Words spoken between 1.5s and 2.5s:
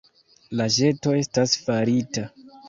farita.